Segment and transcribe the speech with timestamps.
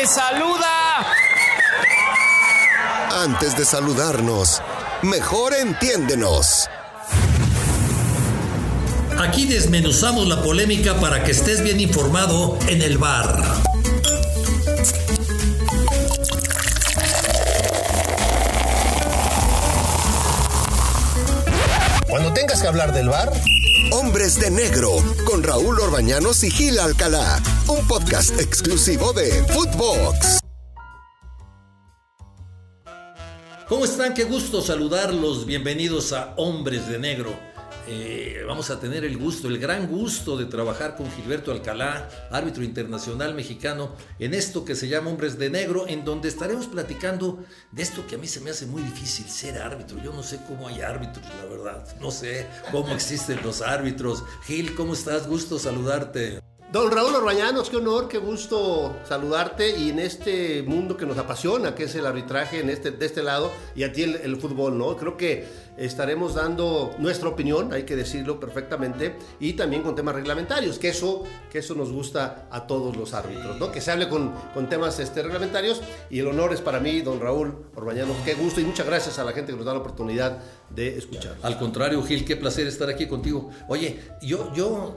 [0.00, 1.06] te saluda.
[3.10, 4.62] Antes de saludarnos,
[5.02, 6.68] mejor entiéndenos.
[9.18, 13.42] Aquí desmenuzamos la polémica para que estés bien informado en el bar.
[22.08, 23.32] Cuando tengas que hablar del bar,
[23.90, 24.92] Hombres de Negro,
[25.24, 27.42] con Raúl Orbañanos y Gil Alcalá.
[27.68, 30.40] Un podcast exclusivo de Footbox.
[33.68, 34.14] ¿Cómo están?
[34.14, 35.44] Qué gusto saludarlos.
[35.44, 37.38] Bienvenidos a Hombres de Negro.
[37.86, 42.64] Eh, vamos a tener el gusto, el gran gusto de trabajar con Gilberto Alcalá, árbitro
[42.64, 47.82] internacional mexicano, en esto que se llama Hombres de Negro, en donde estaremos platicando de
[47.82, 50.02] esto que a mí se me hace muy difícil, ser árbitro.
[50.02, 51.98] Yo no sé cómo hay árbitros, la verdad.
[52.00, 54.24] No sé cómo existen los árbitros.
[54.46, 55.28] Gil, ¿cómo estás?
[55.28, 56.40] Gusto saludarte.
[56.70, 61.74] Don Raúl Orbañanos, qué honor, qué gusto saludarte y en este mundo que nos apasiona,
[61.74, 64.94] que es el arbitraje en este, de este lado y a ti el, fútbol, ¿no?
[64.94, 65.46] Creo que
[65.78, 71.24] estaremos dando nuestra opinión, hay que decirlo perfectamente, y también con temas reglamentarios, que eso,
[71.50, 73.72] que eso nos gusta a todos los árbitros, ¿no?
[73.72, 77.18] Que se hable con, con temas este, reglamentarios y el honor es para mí, don
[77.18, 80.38] Raúl Orbañanos, qué gusto y muchas gracias a la gente que nos da la oportunidad
[80.68, 81.34] de escuchar.
[81.42, 83.48] Al contrario, Gil, qué placer estar aquí contigo.
[83.68, 84.96] Oye, yo, yo,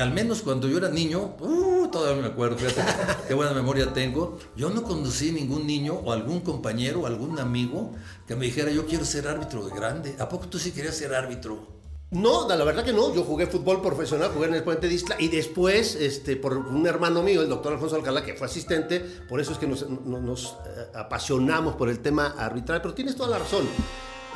[0.00, 2.82] al menos cuando yo era niño, uh, todavía me acuerdo, fíjate,
[3.26, 4.38] qué buena memoria tengo.
[4.56, 7.92] Yo no conocí ningún niño o algún compañero o algún amigo
[8.26, 10.16] que me dijera, yo quiero ser árbitro de grande.
[10.18, 11.78] ¿A poco tú sí querías ser árbitro?
[12.10, 13.14] No, la verdad que no.
[13.14, 17.22] Yo jugué fútbol profesional, jugué en el Puente de y después, este, por un hermano
[17.22, 21.76] mío, el doctor Alfonso Alcalá, que fue asistente, por eso es que nos eh, apasionamos
[21.76, 22.80] por el tema arbitral.
[22.80, 23.66] Pero tienes toda la razón.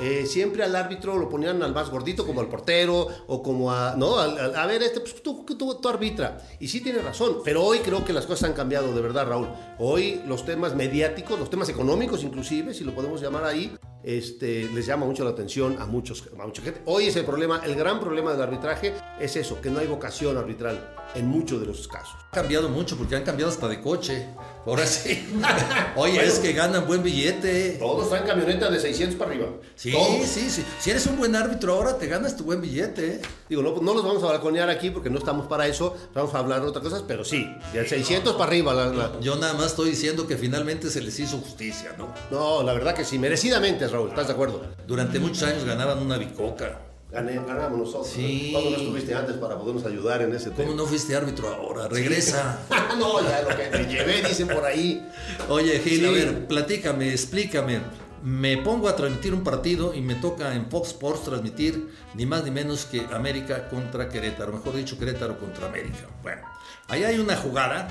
[0.01, 3.95] Eh, siempre al árbitro lo ponían al más gordito, como al portero, o como a.
[3.97, 6.39] No, a, a, a ver, este, pues tú, tú, tú, arbitra.
[6.61, 9.49] Y sí tiene razón, pero hoy creo que las cosas han cambiado, de verdad, Raúl.
[9.79, 14.87] Hoy los temas mediáticos, los temas económicos, inclusive, si lo podemos llamar ahí, este, les
[14.87, 16.83] llama mucho la atención a, muchos, a mucha gente.
[16.87, 20.37] Hoy es el problema, el gran problema del arbitraje es eso, que no hay vocación
[20.37, 22.15] arbitral en muchos de los casos.
[22.31, 24.27] Ha cambiado mucho porque han cambiado hasta de coche.
[24.65, 25.29] Ahora sí.
[25.97, 27.77] Oye, bueno, es que ganan buen billete.
[27.79, 29.49] Todos están camionetas de 600 para arriba.
[29.75, 30.27] Sí, todos.
[30.27, 30.65] sí, sí.
[30.79, 33.21] Si eres un buen árbitro ahora, te ganas tu buen billete.
[33.49, 35.97] Digo, no, no los vamos a balconear aquí porque no estamos para eso.
[36.15, 38.73] Vamos a hablar de otras cosas, pero sí, de 600 para arriba.
[38.73, 39.21] La, la...
[39.21, 42.15] Yo nada más estoy diciendo que finalmente se les hizo justicia, ¿no?
[42.31, 44.63] No, la verdad que sí, merecidamente, Raúl, ¿estás de acuerdo?
[44.87, 46.92] Durante muchos años ganaban una bicoca.
[47.13, 48.09] Gané, ganamos nosotros.
[48.09, 48.49] Sí.
[48.53, 50.75] ¿Cuándo no estuviste antes para podernos ayudar en ese ¿Cómo tema?
[50.75, 51.87] no fuiste árbitro ahora?
[51.89, 52.59] Regresa.
[52.99, 55.07] no, ya lo que te llevé, dicen por ahí.
[55.49, 56.07] Oye, Gil, Sí.
[56.07, 57.81] a ver, platícame, explícame.
[58.23, 62.45] Me pongo a transmitir un partido y me toca en Fox Sports transmitir ni más
[62.45, 66.07] ni menos que América contra Querétaro, mejor dicho, Querétaro contra América.
[66.23, 66.43] Bueno,
[66.89, 67.89] ahí hay una jugada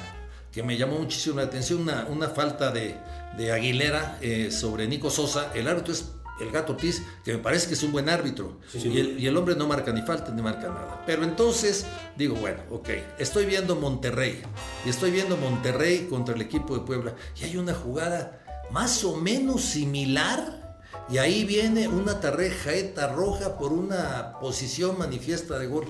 [0.52, 2.96] que me llamó muchísimo la atención, una, una falta de,
[3.38, 5.52] de Aguilera eh, sobre Nico Sosa.
[5.54, 6.06] El árbitro es
[6.42, 8.60] el gato Ortiz, que me parece que es un buen árbitro.
[8.72, 8.88] Sí.
[8.88, 11.04] Y, el, y, el, hombre no marca ni falta ni marca nada.
[11.06, 11.86] Pero entonces
[12.18, 14.42] digo, bueno, ok, estoy viendo Monterrey.
[14.86, 17.16] Y estoy viendo Monterrey contra el equipo de Puebla.
[17.40, 18.42] Y hay una jugada
[18.72, 20.80] más o menos similar.
[21.10, 25.86] Y ahí viene una tarjeta roja por una posición manifiesta de gol.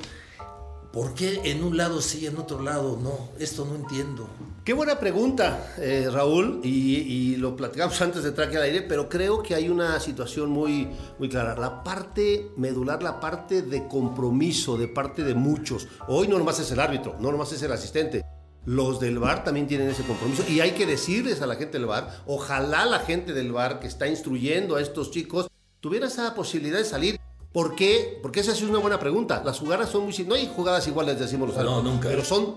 [0.91, 3.29] ¿Por qué en un lado sí, en otro lado no?
[3.40, 4.28] Esto no entiendo.
[4.66, 8.81] Qué buena pregunta, eh, Raúl, y, y, lo platicamos antes de entrar aquí al aire,
[8.81, 11.56] pero creo que hay una situación muy, muy clara.
[11.57, 15.88] La parte medular, la parte de compromiso de parte de muchos.
[16.09, 18.22] Hoy no nomás es el árbitro, no nomás es el asistente.
[18.66, 21.88] Los del bar también tienen ese compromiso y hay que decirles a la gente del
[21.88, 25.47] bar, ojalá la gente del bar que está instruyendo a estos chicos
[25.79, 27.19] tuviera esa posibilidad de salir
[27.52, 28.20] ¿Por qué?
[28.22, 29.42] Porque esa es una buena pregunta.
[29.44, 31.84] Las jugadas son muy No hay jugadas iguales, decimos los árbitros.
[31.84, 32.08] No, nunca.
[32.08, 32.56] Pero son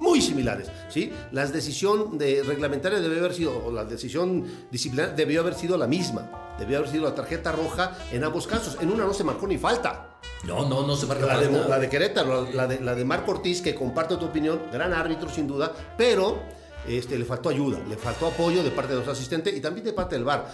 [0.00, 1.12] muy similares, ¿sí?
[1.30, 5.86] La decisión de reglamentaria debe haber sido, o la decisión disciplinaria debió haber sido la
[5.86, 6.56] misma.
[6.58, 8.78] Debió haber sido la tarjeta roja en ambos casos.
[8.80, 10.18] En una no se marcó ni falta.
[10.44, 11.48] No, no, no se marcó la falta.
[11.48, 14.92] De, la de Querétaro, la de, la de Marco Ortiz, que comparto tu opinión, gran
[14.92, 16.42] árbitro sin duda, pero
[16.88, 19.92] este, le faltó ayuda, le faltó apoyo de parte de los asistentes y también de
[19.92, 20.52] parte del VAR.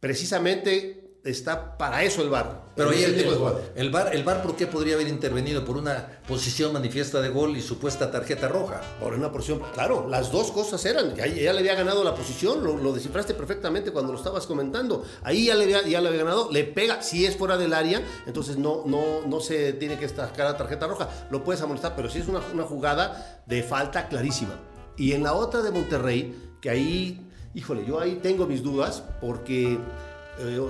[0.00, 2.68] Precisamente está para eso el VAR.
[2.76, 3.28] Pero ahí el, el,
[3.74, 5.64] el, VAR, el VAR, ¿por qué podría haber intervenido?
[5.64, 8.80] ¿Por una posición manifiesta de gol y supuesta tarjeta roja?
[9.00, 11.14] Por una posición, claro, las dos cosas eran.
[11.16, 15.04] Ya, ya le había ganado la posición, lo, lo, descifraste perfectamente cuando lo estabas comentando.
[15.22, 18.02] Ahí ya le, había, ya le había ganado, le pega, si es fuera del área,
[18.26, 21.08] entonces no, no, no se tiene que sacar la tarjeta roja.
[21.30, 24.54] Lo puedes amonestar, pero sí es una, una jugada de falta clarísima.
[24.96, 29.78] Y en la otra de Monterrey, que ahí, híjole, yo ahí tengo mis dudas, porque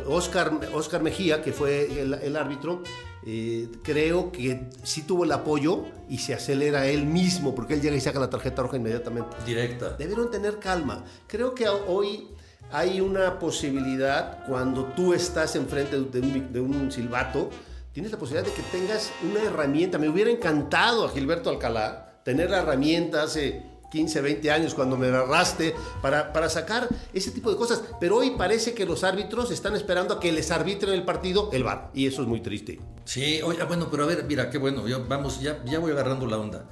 [0.06, 2.82] Oscar, Oscar Mejía, que fue el, el árbitro,
[3.26, 7.96] eh, creo que sí tuvo el apoyo y se acelera él mismo, porque él llega
[7.96, 9.36] y saca la tarjeta roja inmediatamente.
[9.44, 9.90] Directa.
[9.90, 11.04] Debieron tener calma.
[11.26, 12.28] Creo que hoy
[12.70, 17.50] hay una posibilidad, cuando tú estás enfrente de un, de un silbato,
[17.92, 19.98] tienes la posibilidad de que tengas una herramienta.
[19.98, 25.08] Me hubiera encantado a Gilberto Alcalá tener la herramienta hace 15, 20 años cuando me
[25.08, 27.82] agarraste para, para sacar ese tipo de cosas.
[28.00, 31.64] Pero hoy parece que los árbitros están esperando a que les arbitren el partido el
[31.64, 31.90] VAR.
[31.94, 32.81] Y eso es muy triste.
[33.05, 36.26] Sí, oye, bueno, pero a ver, mira, qué bueno, yo, vamos, ya, ya voy agarrando
[36.26, 36.69] la onda.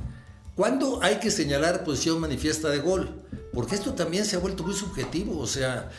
[0.56, 3.10] ¿Cuándo hay que señalar posición manifiesta de gol?
[3.52, 5.90] Porque esto también se ha vuelto muy subjetivo, o sea,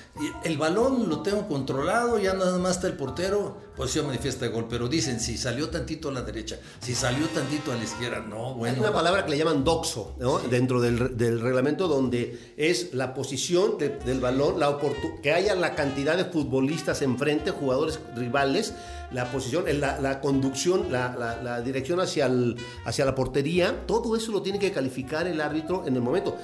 [0.44, 4.68] el balón lo tengo controlado, ya nada más está el portero, posición manifiesta de gol,
[4.70, 8.54] pero dicen si salió tantito a la derecha, si salió tantito a la izquierda, no,
[8.54, 8.76] bueno.
[8.76, 10.38] Hay una palabra que le llaman doxo, ¿no?
[10.38, 14.78] Dentro del, del, reglamento donde es la posición de, del balón, la
[15.24, 18.74] que haya la cantidad de futbolistas enfrente, jugadores rivales,
[19.12, 24.16] la posición, la, la conducción, la, la, la dirección hacia, el, hacia la portería, todo
[24.16, 26.38] eso lo tiene que calificar el árbitro en el momento.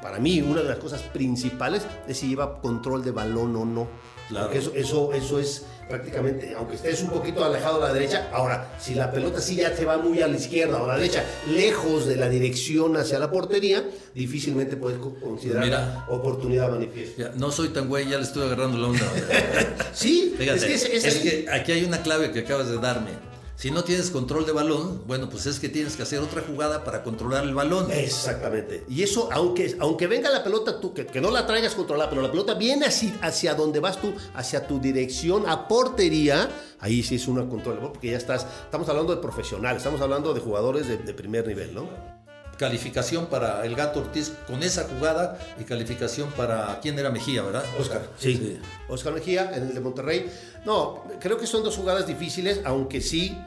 [0.00, 3.88] Para mí, una de las cosas principales es si lleva control de balón o no.
[4.28, 4.46] Claro.
[4.46, 8.76] Porque eso, eso, eso es prácticamente, aunque estés un poquito alejado a la derecha, ahora,
[8.80, 11.24] si la pelota sí ya te va muy a la izquierda o a la derecha,
[11.48, 13.84] lejos de la dirección hacia la portería,
[14.14, 17.22] difícilmente puedes considerar Mira, oportunidad manifiesta.
[17.22, 19.12] Ya, no soy tan güey, ya le estoy agarrando la onda.
[19.92, 22.78] sí, Fíjate, es, que, es, es, es que aquí hay una clave que acabas de
[22.78, 23.25] darme.
[23.56, 26.84] Si no tienes control de balón, bueno, pues es que tienes que hacer otra jugada
[26.84, 27.90] para controlar el balón.
[27.90, 28.84] Exactamente.
[28.86, 32.20] Y eso, aunque, aunque venga la pelota, tú que, que no la traigas controlada, pero
[32.20, 36.50] la pelota viene hacia, hacia donde vas tú, hacia tu dirección a portería,
[36.80, 40.40] ahí sí es una control, porque ya estás, estamos hablando de profesionales, estamos hablando de
[40.40, 42.15] jugadores de, de primer nivel, ¿no?
[42.58, 47.64] Calificación para el Gato Ortiz con esa jugada y calificación para quién era Mejía, ¿verdad?
[47.78, 48.08] Oscar.
[48.18, 48.36] Sí.
[48.36, 48.58] sí.
[48.88, 50.30] Oscar Mejía, en el de Monterrey.
[50.64, 53.38] No, creo que son dos jugadas difíciles, aunque sí.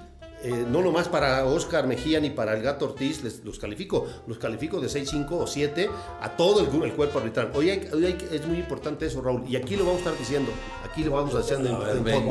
[0.41, 4.37] Eh, no nomás para Oscar Mejía ni para el Gato Ortiz les, los califico, los
[4.37, 5.89] califico de 6, 5 o 7
[6.21, 7.51] a todo el, el cuerpo arbitral.
[7.53, 10.17] Hoy, hay, hoy hay, es muy importante eso, Raúl, y aquí lo vamos a estar
[10.17, 10.49] diciendo,
[10.89, 12.29] aquí lo vamos a hacer en, en.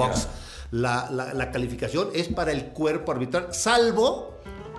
[0.71, 4.38] La, la, la calificación es para el cuerpo arbitral, salvo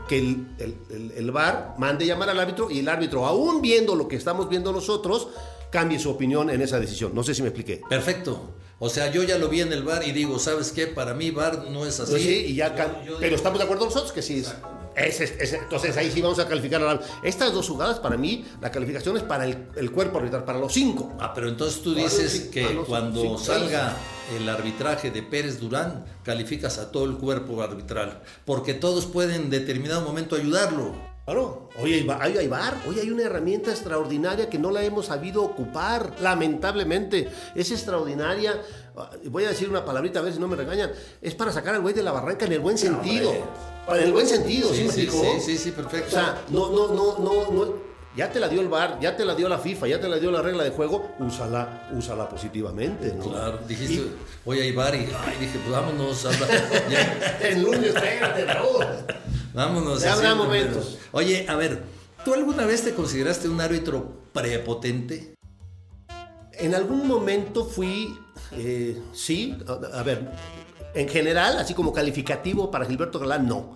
[0.09, 4.07] que el, el, el, VAR mande llamar al árbitro y el árbitro, aún viendo lo
[4.07, 5.27] que estamos viendo nosotros,
[5.69, 7.11] cambie su opinión en esa decisión.
[7.13, 7.81] No sé si me expliqué.
[7.87, 8.55] Perfecto.
[8.79, 10.87] O sea, yo ya lo vi en el VAR y digo, ¿sabes qué?
[10.87, 12.11] Para mí VAR no es así.
[12.11, 14.47] Pues sí, y ya yo, yo pero estamos de acuerdo nosotros que sí es.
[14.47, 14.55] Es,
[14.95, 18.45] es, es, entonces ahí sí vamos a calificar a la, estas dos jugadas para mí
[18.61, 21.93] la calificación es para el, el cuerpo arbitral para los cinco ah pero entonces tú
[21.93, 23.95] dices que los, cuando cinco, salga
[24.27, 24.41] seis.
[24.41, 29.49] el arbitraje de Pérez Durán calificas a todo el cuerpo arbitral porque todos pueden en
[29.49, 34.57] determinado momento ayudarlo Claro, hoy hay, hay, hay bar, hoy hay una herramienta extraordinaria que
[34.57, 37.29] no la hemos sabido ocupar, lamentablemente.
[37.53, 38.59] Es extraordinaria,
[39.25, 40.89] voy a decir una palabrita a ver si no me regañan,
[41.21, 43.31] es para sacar al güey de la barranca en el buen sentido.
[43.97, 46.07] En el buen sentido, sí, ¿sí, sí, sí, sí, sí, perfecto.
[46.07, 47.89] O sea, no, no, no, no, no.
[48.15, 50.17] Ya te la dio el VAR, ya te la dio la FIFA, ya te la
[50.17, 53.25] dio la regla de juego, úsala, úsala positivamente, ¿no?
[53.25, 54.15] Claro, dijiste, y,
[54.45, 56.25] hoy hay VAR y ay, dije, pues vámonos.
[57.41, 58.85] el lunes, espérate, Raúl.
[59.53, 60.01] Vámonos.
[60.01, 60.97] Ya habrá momentos.
[61.11, 61.83] Oye, a ver,
[62.25, 65.35] ¿tú alguna vez te consideraste un árbitro prepotente?
[66.53, 68.19] En algún momento fui,
[68.51, 70.29] eh, sí, a, a, ver,
[70.93, 73.75] en general, así como calificativo para Gilberto Galán, no.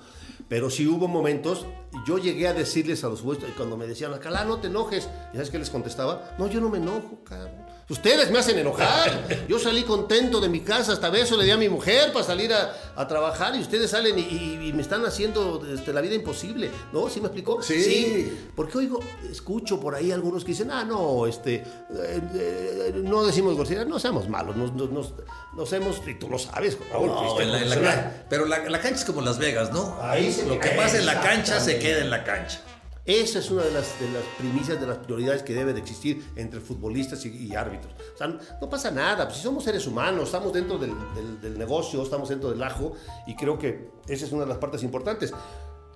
[0.50, 1.66] Pero sí hubo momentos,
[2.06, 5.38] yo llegué a decirles a los jueces, cuando me decían, Alcalá, no te enojes, ¿y
[5.38, 6.36] sabes qué les contestaba?
[6.38, 7.63] No, yo no me enojo, cabrón.
[7.90, 9.28] Ustedes me hacen enojar.
[9.48, 12.54] Yo salí contento de mi casa, hasta beso le di a mi mujer para salir
[12.54, 16.16] a, a trabajar y ustedes salen y, y, y me están haciendo este, la vida
[16.16, 16.72] imposible.
[16.94, 17.10] ¿No?
[17.10, 17.62] ¿Sí me explicó?
[17.62, 17.84] Sí.
[17.84, 18.48] sí.
[18.56, 19.00] Porque oigo,
[19.30, 24.00] escucho por ahí algunos que dicen, ah, no, este, eh, eh, no decimos groserías, no
[24.00, 25.14] seamos malos, nos, nos, nos,
[25.54, 29.00] nos, hemos, y tú lo sabes, no, en la, en la, pero la, la, cancha
[29.00, 29.98] es como Las Vegas, ¿no?
[30.02, 32.62] Ahí se Lo que pasa en la cancha se queda en la cancha.
[33.06, 36.24] Esa es una de las, de las primicias, de las prioridades que debe de existir
[36.38, 37.94] entre futbolistas y, y árbitros.
[38.16, 38.28] O sea,
[38.62, 42.30] no pasa nada, pues si somos seres humanos, estamos dentro del, del, del, negocio, estamos
[42.30, 42.94] dentro del ajo
[43.28, 45.34] y creo que esa es una de las partes importantes.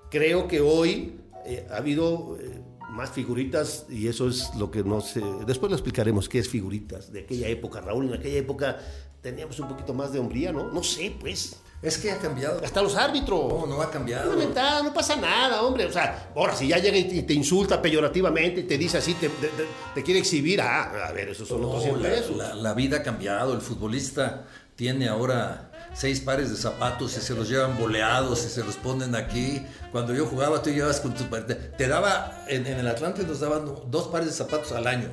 [0.10, 5.00] Creo que hoy eh, ha habido eh, más figuritas y eso es lo que no
[5.00, 5.22] sé.
[5.46, 8.08] Después lo explicaremos qué es figuritas de aquella época, Raúl.
[8.08, 8.80] En aquella época
[9.22, 10.72] teníamos un poquito más de hombría, ¿no?
[10.72, 11.56] No sé, pues.
[11.82, 12.60] Es que ha cambiado.
[12.64, 13.50] Hasta los árbitros.
[13.50, 14.34] No, no ha cambiado.
[14.36, 15.86] No, no pasa nada, hombre.
[15.86, 19.30] O sea, ahora si ya llega y te insulta peyorativamente y te dice así, te,
[19.30, 19.50] te,
[19.94, 22.36] te quiere exhibir, ah, a ver, esos son no, otros 100 la, pesos.
[22.36, 23.54] La, la, vida ha cambiado.
[23.54, 25.67] El futbolista tiene ahora
[25.98, 29.66] seis pares de zapatos y se los llevan boleados y se los ponen aquí.
[29.92, 33.66] Cuando yo jugaba, tú llevas con tu te, daba, en, en, el Atlante nos daban
[33.88, 35.10] dos pares de zapatos al año.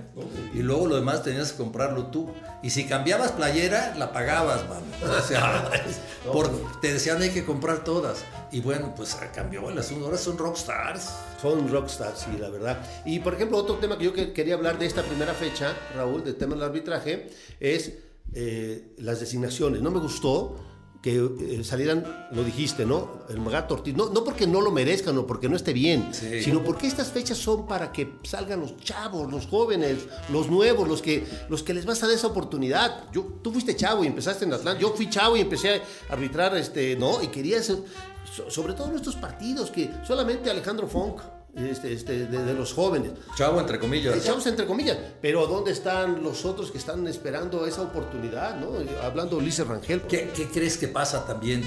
[0.53, 2.31] Y luego lo demás tenías que comprarlo tú.
[2.63, 4.85] Y si cambiabas playera, la pagabas, mano.
[5.19, 5.71] O sea,
[6.33, 6.51] por,
[6.81, 8.19] te decían hay que comprar todas.
[8.53, 10.05] Y bueno, pues cambió el asunto.
[10.05, 11.09] Ahora son rockstars.
[11.41, 12.79] Son rockstars, sí, la verdad.
[13.07, 16.37] Y por ejemplo, otro tema que yo quería hablar de esta primera fecha, Raúl, del
[16.37, 17.93] tema del arbitraje, es
[18.35, 19.81] eh, las designaciones.
[19.81, 20.74] No me gustó
[21.05, 23.27] que eh, salieran, lo dijiste, ¿no?
[23.29, 23.95] El Magato Ortiz.
[23.95, 26.43] No, no porque no lo merezcan o porque no esté bien, sí.
[26.43, 29.99] sino porque estas fechas son para que salgan los chavos, los jóvenes,
[30.33, 33.05] los nuevos, los que, los que les vas a dar esa oportunidad.
[33.13, 34.81] Yo, tú fuiste chavo y empezaste en Atlanta.
[34.81, 37.23] Yo fui chavo y empecé a arbitrar, este, ¿no?
[37.23, 41.21] Y quería, sobre todo en estos partidos, que solamente Alejandro Funk
[41.57, 43.13] este, este, de, de, los jóvenes.
[43.37, 44.23] Chavo entre comillas.
[44.25, 44.99] Chavos entre comillas.
[45.21, 48.59] Pero ¿dónde están los otros que están esperando esa oportunidad?
[48.59, 48.73] ¿no?
[49.03, 50.03] Hablando Ulises Rangel.
[50.03, 51.65] ¿Qué, ¿Qué, crees que pasa también?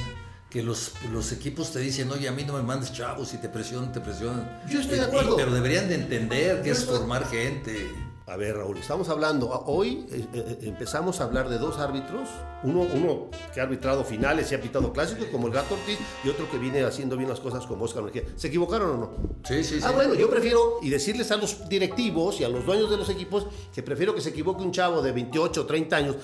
[0.50, 3.50] Que los, los equipos te dicen, oye, a mí no me mandes chavos y te
[3.50, 4.62] presionan, te presionan.
[4.70, 5.36] Yo estoy de acuerdo.
[5.36, 7.90] Pero deberían de entender que es formar gente.
[8.30, 12.28] A ver, Raúl, estamos hablando, hoy eh, eh, empezamos a hablar de dos árbitros,
[12.62, 16.28] uno, uno que ha arbitrado finales y ha pitado clásicos, como el Gato Ortiz, y
[16.28, 18.24] otro que viene haciendo bien las cosas como Oscar Mejía.
[18.36, 19.12] ¿Se equivocaron o no?
[19.46, 19.82] Sí, sí, sí.
[19.82, 23.08] Ah, bueno, yo prefiero, y decirles a los directivos y a los dueños de los
[23.08, 26.18] equipos, que prefiero que se equivoque un chavo de 28 o 30 años,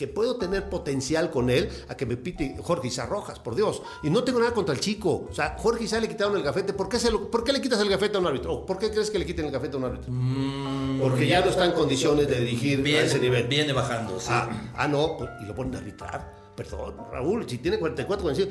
[0.00, 3.82] que puedo tener potencial con él a que me pite Jorge Isa Rojas, por Dios.
[4.02, 5.28] Y no tengo nada contra el chico.
[5.30, 6.72] O sea, Jorge Isa le quitaron el gafete.
[6.72, 8.64] ¿Por qué, se lo, ¿Por qué le quitas el gafete a un árbitro?
[8.64, 10.10] ¿Por qué crees que le quiten el gafete a un árbitro?
[10.10, 13.46] Mm, Porque ya no está en condiciones de dirigir viene, a ese nivel.
[13.46, 14.28] Viene bajando, sí.
[14.30, 16.34] Ah, ah, no, y lo ponen a arbitrar.
[16.56, 18.48] Perdón, Raúl, si tiene 44 años,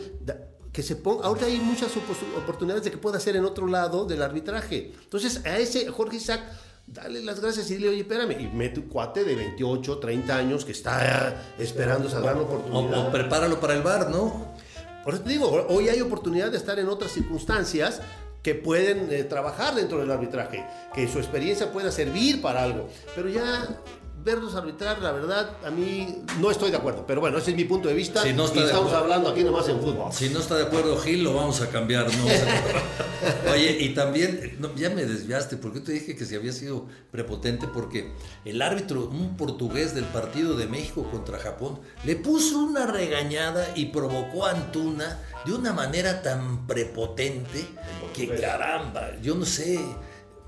[0.71, 1.25] que se ponga.
[1.25, 1.91] Ahora hay muchas
[2.37, 4.93] oportunidades de que pueda hacer en otro lado del arbitraje.
[5.03, 6.43] Entonces, a ese Jorge Isaac
[6.93, 10.65] dale las gracias y dile, oye, espérame, y mete un cuate de 28, 30 años
[10.65, 13.05] que está esperando esa gran oportunidad.
[13.05, 14.53] O, o, prepáralo para el bar, ¿no?
[15.03, 18.01] Por eso te digo, hoy hay oportunidad de estar en otras circunstancias
[18.43, 23.29] que pueden eh, trabajar dentro del arbitraje, que su experiencia pueda servir para algo, pero
[23.29, 23.67] ya
[24.23, 27.05] verlos arbitrar, la verdad, a mí no estoy de acuerdo.
[27.07, 28.21] Pero bueno, ese es mi punto de vista.
[28.21, 30.11] Si no y estamos hablando aquí nomás en fútbol.
[30.11, 32.05] Si no está de acuerdo Gil, lo vamos a cambiar.
[32.05, 32.25] ¿no?
[33.51, 37.67] Oye, y también, no, ya me desviaste, porque te dije que si había sido prepotente,
[37.67, 38.11] porque
[38.45, 43.87] el árbitro, un portugués del partido de México contra Japón, le puso una regañada y
[43.87, 47.65] provocó a Antuna de una manera tan prepotente
[48.13, 49.79] que caramba, yo no sé.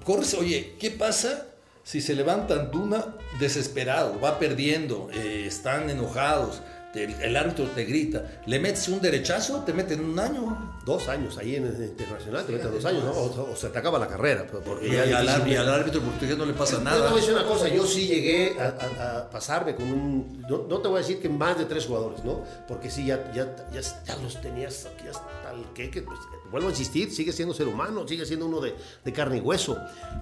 [0.04, 1.48] Corres, oye, ¿qué pasa?
[1.84, 6.62] Si se levanta Antuna desesperado, va perdiendo, eh, están enojados,
[6.94, 10.80] el árbitro te grita, le metes un derechazo, te meten un año.
[10.86, 13.12] Dos años ahí en el internacional, te meten dos años, ¿no?
[13.12, 14.46] o, o, se te acaba la carrera.
[14.48, 16.98] Porque y, ya y, al, y, al, árbitro portugués no le pasa nada.
[16.98, 19.86] Yo te voy a decir una cosa, yo sí llegué a, a, a pasarme con
[19.86, 20.42] un.
[20.50, 22.44] No, no, te voy a decir que más de tres jugadores, ¿no?
[22.68, 25.90] Porque sí, ya, ya, ya, ya los tenías aquí hasta el que.
[25.90, 26.20] que pues,
[26.52, 29.78] vuelvo a insistir, sigue siendo ser humano, sigue siendo uno de, de, carne y hueso.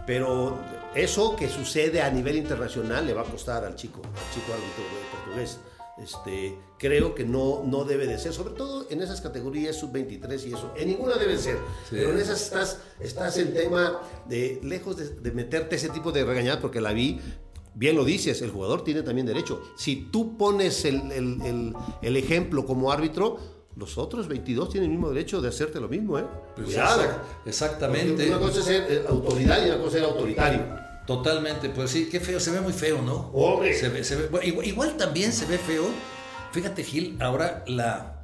[0.06, 0.60] Pero
[0.94, 4.84] eso que sucede a nivel internacional le va a costar al chico, al chico árbitro
[5.12, 5.60] portugués.
[6.04, 10.54] Este, creo que no, no debe de ser, sobre todo en esas categorías sub-23 y
[10.54, 10.72] eso.
[10.78, 11.58] En ninguna debe ser,
[11.90, 11.92] sí.
[11.92, 16.24] pero en esas estás, estás en tema de, lejos de, de meterte ese tipo de
[16.24, 17.20] regañadas, porque la vi,
[17.76, 19.62] bien lo dices, el jugador tiene también derecho.
[19.78, 23.38] Si tú pones el, el, el, el ejemplo como árbitro,
[23.76, 26.26] los otros 22 tienen el mismo derecho de hacerte lo mismo, ¿eh?
[26.56, 26.70] Pues.
[27.46, 28.12] Exactamente.
[28.12, 30.89] Porque una cosa es ser eh, autoridad y una cosa es ser autoritario.
[31.10, 33.32] Totalmente, pues sí, qué feo, se ve muy feo, ¿no?
[33.34, 33.76] Hombre.
[33.76, 35.86] Se ve, se ve, bueno, igual, igual, también se ve feo.
[36.52, 38.22] Fíjate, Gil, ahora la.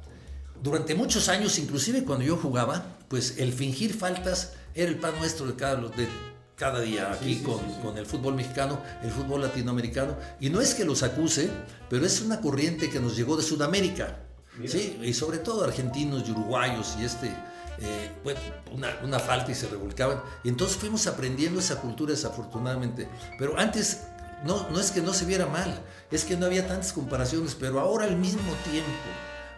[0.62, 5.46] Durante muchos años, inclusive cuando yo jugaba, pues el fingir faltas era el pan nuestro
[5.46, 6.06] de cada, de
[6.54, 10.16] cada día aquí sí, sí, con, sí, con, el fútbol mexicano, el fútbol latinoamericano.
[10.38, 11.50] Y no es que los acuse,
[11.90, 14.20] pero es una corriente que nos llegó de Sudamérica.
[14.56, 14.70] Mira.
[14.70, 17.34] Sí, y sobre todo argentinos y uruguayos y este
[17.78, 18.36] eh, pues,
[18.72, 20.22] una, una, falta y se revolcaban.
[20.44, 23.08] Y entonces fuimos aprendiendo esa cultura desafortunadamente.
[23.38, 24.02] Pero antes
[24.44, 27.80] no, no es que no se viera mal, es que no había tantas comparaciones, pero
[27.80, 28.90] ahora al mismo tiempo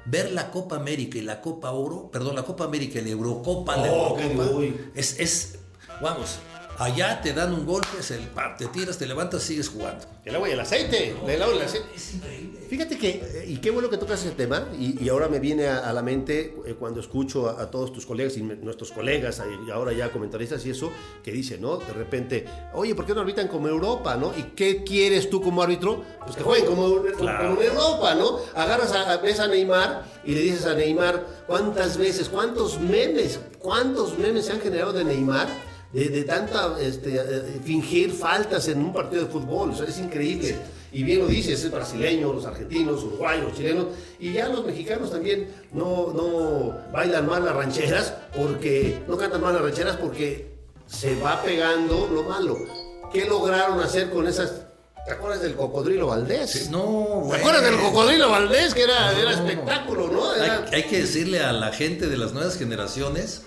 [0.04, 3.76] ver la Copa América y la Copa Oro, perdón, la Copa América y la Eurocopa,
[3.76, 5.58] oh, la Eurocopa es, es,
[6.00, 6.38] vamos,
[6.78, 10.04] Allá te dan un golpe, el, te tiras, te levantas, sigues jugando.
[10.24, 11.16] El agua y el aceite.
[11.20, 11.88] No, el agua y el aceite.
[11.94, 12.60] Es increíble.
[12.68, 15.88] Fíjate que, y qué bueno que tocas ese tema, y, y ahora me viene a,
[15.88, 19.42] a la mente eh, cuando escucho a, a, todos tus colegas y me, nuestros colegas,
[19.66, 20.92] y ahora ya comentaristas y eso,
[21.24, 21.78] que dicen, ¿no?
[21.78, 22.44] De repente,
[22.74, 24.32] oye, ¿por qué no arbitran como Europa, no?
[24.36, 26.04] ¿Y qué quieres tú como árbitro?
[26.24, 27.48] Pues que jueguen como, claro.
[27.48, 28.38] como Europa, ¿no?
[28.54, 34.16] Agarras a, ves a Neymar y le dices a Neymar, ¿cuántas veces, cuántos memes, cuántos
[34.16, 35.48] memes se han generado de Neymar?
[35.92, 40.56] De, de tanta este, fingir faltas en un partido de fútbol, o sea, es increíble.
[40.92, 43.86] y bien lo dices, es brasileño, los argentinos, uruguayos, chilenos,
[44.18, 49.54] y ya los mexicanos también no, no bailan mal las rancheras porque, no cantan mal
[49.54, 52.56] las rancheras porque se va pegando lo malo.
[53.12, 54.52] ¿Qué lograron hacer con esas
[55.06, 56.68] ¿Te acuerdas del cocodrilo Valdés?
[56.68, 58.74] No, ¿Te acuerdas del cocodrilo Valdés?
[58.74, 60.34] Que era, era espectáculo, ¿no?
[60.34, 60.66] Era...
[60.66, 63.44] Hay, hay, que decirle a la gente de las nuevas generaciones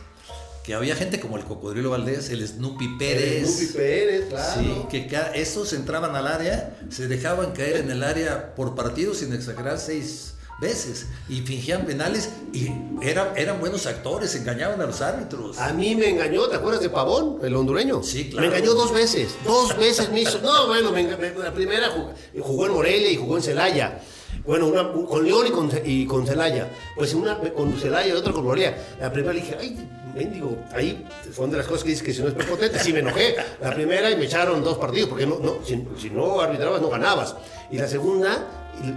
[0.63, 3.43] que había gente como el Cocodrilo Valdés, el Snoopy Pérez.
[3.43, 4.61] El Snoopy Pérez, claro.
[4.61, 9.33] Sí, que esos entraban al área, se dejaban caer en el área por partido, sin
[9.33, 12.69] exagerar, seis veces y fingían penales y
[13.01, 15.57] eran, eran buenos actores, engañaban a los árbitros.
[15.57, 18.03] A mí me engañó, ¿te acuerdas de Pavón, el hondureño?
[18.03, 18.47] Sí, claro.
[18.47, 20.39] Me engañó dos veces, dos veces me hizo.
[20.39, 24.01] No, bueno, me, me, la primera jugó, jugó, en Morelia y jugó en Celaya.
[24.45, 26.69] Bueno, una, con León y con, y con Celaya.
[26.95, 28.77] Pues una con Celaya y otra con Morelia.
[28.99, 32.21] La primera le dije, ay, mendigo, ahí son de las cosas que dices que si
[32.21, 33.35] no es prepotente, sí me enojé.
[33.61, 36.89] La primera y me echaron dos partidos, porque no, no, si, si no arbitrabas no
[36.89, 37.35] ganabas.
[37.69, 38.47] Y la segunda,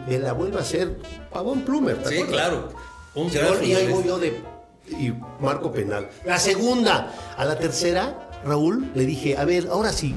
[0.06, 0.96] me la vuelve a hacer
[1.32, 1.96] Pavón Plumer.
[2.04, 2.28] sí, acuerdas?
[2.28, 2.68] claro.
[3.14, 3.30] Un
[3.62, 4.40] y ahí voy yo de.
[4.88, 6.10] Y marco penal.
[6.24, 7.12] La segunda.
[7.36, 10.14] A la tercera, Raúl, le dije, a ver, ahora sí.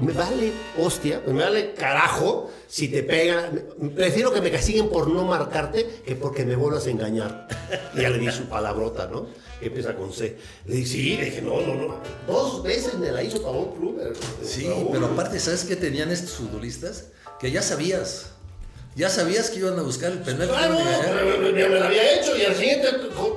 [0.00, 3.64] Me vale hostia, me vale carajo si te pegan.
[3.96, 7.48] Prefiero que me castiguen por no marcarte que porque me vuelvas a engañar.
[7.94, 9.26] Y ya le di su palabrota, ¿no?
[9.60, 10.36] Que empieza con C.
[10.66, 11.96] Le dije, sí, le dije, no, no, no.
[12.26, 14.12] Dos veces me la hizo Pavón Plumer.
[14.42, 17.06] Sí, pero aparte, ¿sabes qué tenían estos futbolistas?
[17.40, 18.30] Que ya sabías.
[18.98, 20.48] Ya sabías que iban a buscar el penal.
[20.48, 22.88] Claro, me, me, me, lo había hecho y al siguiente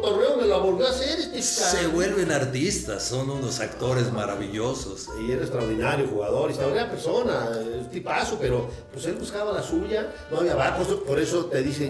[0.02, 1.20] torneo me lo volvió a hacer.
[1.20, 5.08] Este Se vuelven artistas, son unos actores maravillosos.
[5.22, 10.40] Y era extraordinario jugador, extraordinaria persona, un tipazo, pero pues él buscaba la suya, no
[10.40, 11.90] había barcos, por eso te, dije,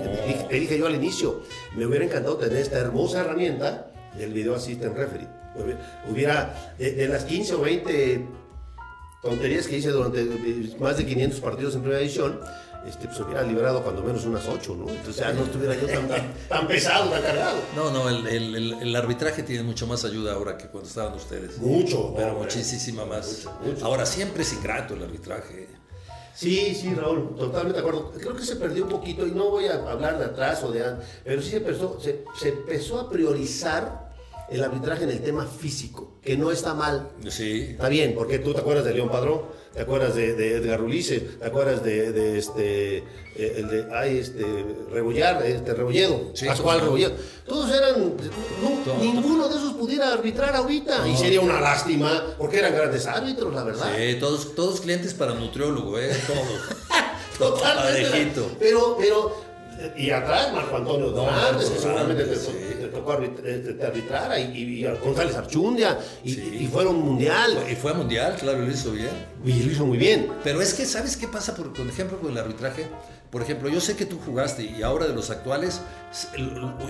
[0.49, 1.41] te dije yo al inicio,
[1.73, 5.29] me hubiera encantado tener esta hermosa herramienta del video assistant referee.
[6.09, 8.27] Hubiera, de, de las 15 o 20
[9.21, 10.25] tonterías que hice durante
[10.79, 12.39] más de 500 partidos en primera división,
[12.85, 14.89] este, pues hubiera librado cuando menos unas 8, ¿no?
[14.89, 17.57] Entonces ya no estuviera yo tan, tan, tan pesado, tan cargado.
[17.75, 21.57] No, no, el, el, el, arbitraje tiene mucho más ayuda ahora que cuando estaban ustedes.
[21.59, 22.13] Mucho.
[22.15, 23.45] Pero hombre, muchísima más.
[23.45, 23.85] Mucho, mucho.
[23.85, 25.69] Ahora siempre es ingrato el arbitraje.
[26.33, 28.11] Sí, sí, Raúl, totalmente de acuerdo.
[28.11, 30.83] Creo que se perdió un poquito y no voy a hablar de atrás o de
[30.83, 34.10] antes, pero sí se empezó, se, se empezó a priorizar
[34.51, 37.09] el arbitraje en el tema físico, que no está mal.
[37.29, 37.67] Sí.
[37.71, 39.41] Está bien, porque tú te acuerdas de León Padrón,
[39.73, 44.17] te acuerdas de, de Edgar Ulises, te acuerdas de, de este, eh, el de, ay,
[44.17, 44.43] este,
[44.91, 46.81] Rebollar, este, Rebolledo, Sí, Pascual.
[46.81, 47.13] Rebolledo.
[47.47, 48.97] Todos eran, no, Todo.
[48.99, 51.07] ninguno de esos pudiera arbitrar ahorita.
[51.07, 53.87] Y sería una lástima, porque eran grandes árbitros, la verdad.
[53.95, 56.11] Sí, todos, todos clientes para nutriólogo, ¿eh?
[56.27, 56.99] Todos.
[57.39, 58.09] Totalmente.
[58.09, 58.51] Parejito.
[58.59, 59.35] Pero, pero,
[59.95, 62.51] y atrás Marco Antonio Dorantes, que Marco seguramente te, sí.
[62.91, 66.57] Tocó arbit- te, te arbitrara, y, y, González Archundia, y, Sí.
[66.61, 69.09] y fueron mundial, Y fue a mundial, claro, lo hizo bien.
[69.43, 70.29] y lo hizo muy bien.
[70.43, 72.85] Pero es que, ¿sabes qué pasa, por, por ejemplo, con el arbitraje?
[73.31, 75.81] Por ejemplo, yo sé que tú jugaste y ahora de los actuales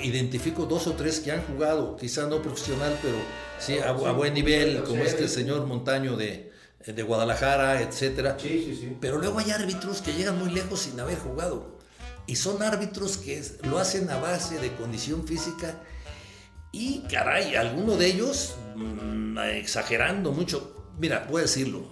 [0.02, 3.16] identifico dos o tres que han jugado, quizá no profesional, pero
[3.60, 6.52] sí a buen nivel, como este señor Montaño de,
[6.86, 8.38] de Guadalajara, etcétera.
[8.40, 8.98] Sí, sí, sí.
[9.00, 11.80] Pero luego hay árbitros que llegan muy lejos sin haber jugado.
[12.28, 15.76] Y son árbitros que lo hacen a base de condición física.
[16.72, 21.84] Y caray, alguno de ellos, mm, exagerando mucho, mira, voy a decirlo,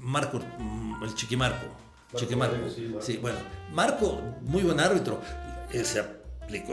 [0.00, 1.66] Marco, mm, el Chiquimarco.
[2.14, 2.56] Chiquimarco.
[2.56, 3.02] Marco, sí, Marco.
[3.02, 3.38] Sí, bueno,
[3.72, 5.20] Marco, muy buen árbitro.
[5.72, 6.02] eh, se,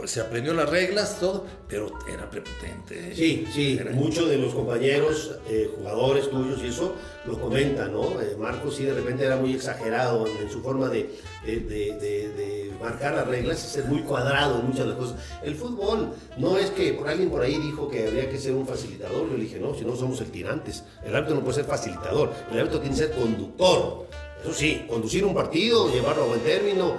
[0.06, 3.14] se aprendió las reglas, todo, pero era prepotente.
[3.14, 6.94] Sí, sí, Era- muchos de los compañeros, eh, jugadores tuyos y eso,
[7.26, 8.20] lo comentan, ¿no?
[8.20, 11.10] Eh, Marcos sí de repente era muy exagerado en, en su forma de,
[11.44, 14.96] de, de- de- de marcar las reglas y ser muy cuadrado en muchas de las
[14.98, 15.16] cosas.
[15.42, 18.66] El fútbol no es que por alguien por ahí dijo que habría que ser un
[18.66, 20.84] facilitador, yo le dije, no, si no somos el tirantes.
[21.04, 24.06] El árbitro no puede ser facilitador, el árbitro tiene que ser conductor.
[24.42, 26.94] Eso sí, conducir un partido, llevarlo a buen término,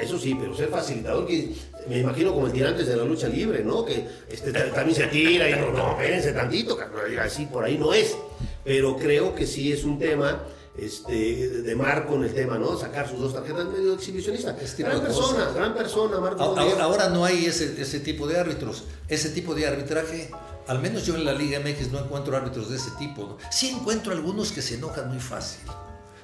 [0.00, 1.52] eso sí, pero ser facilitador, que
[1.88, 3.84] me imagino como el tirantes de la lucha libre, ¿no?
[3.84, 6.78] Que este, ta- también se tira y no, no, espérense tantito,
[7.20, 8.16] así por ahí no es.
[8.64, 10.42] Pero creo que sí es un tema
[10.76, 12.76] este, de Marco en el tema, ¿no?
[12.76, 14.52] Sacar sus dos tarjetas medio exhibicionista.
[14.90, 16.42] Gran persona, gran persona, Marco.
[16.82, 20.30] Ahora, no hay ese, ese tipo de árbitros, ese tipo de arbitraje.
[20.66, 23.22] Al menos yo en la Liga MX no encuentro árbitros de ese tipo.
[23.22, 23.36] ¿no?
[23.52, 25.60] Sí encuentro algunos que se enojan muy fácil.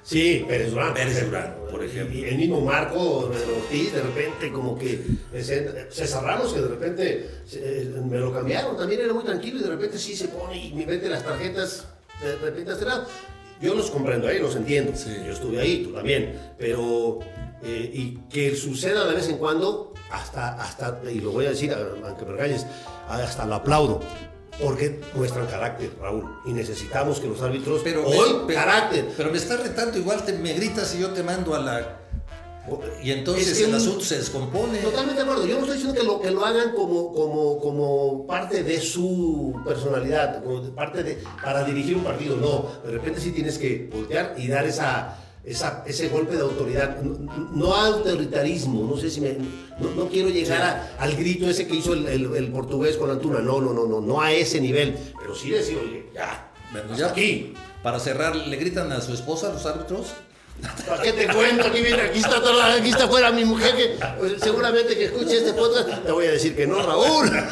[0.03, 0.95] Sí, Pérez Durán.
[0.95, 2.17] Pérez Durán, por ejemplo.
[2.19, 5.01] Y el mismo Marco Ortiz, de repente, como que.
[5.91, 9.69] César Ramos, que de repente se- me lo cambiaron, también era muy tranquilo y de
[9.71, 11.87] repente sí se pone y me mete las tarjetas
[12.23, 12.87] de repente a este.
[13.61, 14.93] Yo los comprendo ahí, los entiendo.
[14.97, 15.11] Sí.
[15.25, 16.37] Yo estuve ahí, tú también.
[16.59, 17.21] Pero.
[17.65, 21.73] eh, y que suceda de vez en cuando, hasta, hasta, y lo voy a decir,
[21.73, 22.67] aunque me regañes,
[23.09, 24.01] hasta lo aplaudo.
[24.61, 26.25] Porque muestran carácter, Raúl.
[26.45, 29.09] Y necesitamos que los árbitros Pero hoy me, carácter.
[29.17, 31.99] Pero me estás retando, igual te, me gritas y yo te mando a la
[33.03, 34.79] Y entonces Es que el un- asunto se descompone.
[34.79, 35.47] Totalmente de acuerdo.
[35.47, 39.55] Yo no estoy diciendo que lo, que lo hagan como, como, como parte de su
[39.67, 42.37] personalidad, como parte de, para dirigir un partido.
[42.37, 47.01] No, de repente sí tienes que voltear y dar esa, esa, ese golpe de autoridad.
[47.03, 49.37] No, no autoritarismo, no sé si me...
[49.81, 53.11] No, no quiero llegar a- al grito ese que hizo el, el- el portugués con
[53.11, 53.41] Antuna.
[53.41, 54.97] No, no, no, no, no a ese nivel.
[55.19, 57.55] Pero sí decir, oye, ya, hasta ya aquí.
[57.83, 60.09] Para cerrar, ¿le gritan a su esposa los árbitros?
[60.87, 61.67] ¿Para qué te cuento?
[61.67, 65.39] Aquí viene, aquí está, toda- aquí está fuera mi mujer que pues, seguramente que escuche
[65.39, 65.89] este podcast.
[66.05, 67.31] Te voy a decir que no, Raúl.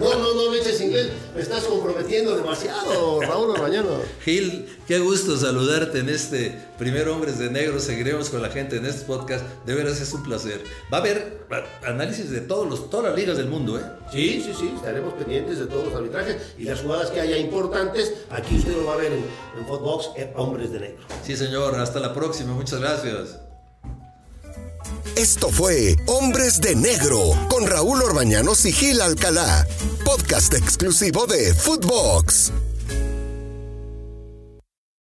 [0.00, 1.08] No, no, no me eches inglés.
[1.34, 3.90] Me estás comprometiendo demasiado, Raúl Orbañano.
[4.24, 7.78] Gil, qué gusto saludarte en este primer Hombres de Negro.
[7.80, 9.44] Seguiremos con la gente en este podcast.
[9.64, 10.62] De veras es un placer.
[10.92, 11.44] Va a haber
[11.86, 13.82] análisis de todos los, todas las ligas del mundo, ¿eh?
[14.12, 18.12] Sí, sí, sí, estaremos pendientes de todos los arbitrajes y las jugadas que haya importantes.
[18.30, 19.24] Aquí usted lo va a ver en,
[19.58, 20.98] en Footbox, en Hombres de Negro.
[21.24, 21.74] Sí, señor.
[21.76, 22.52] Hasta la próxima.
[22.52, 23.38] Muchas gracias.
[25.16, 29.66] Esto fue Hombres de Negro con Raúl Orbañanos y Gil Alcalá,
[30.04, 32.52] podcast exclusivo de Footbox.